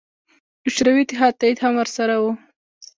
[0.63, 2.25] د شوروي اتحاد تایید هم ورسره و.